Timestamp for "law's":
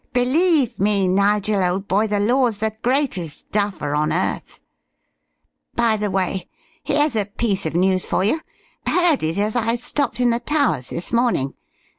2.19-2.57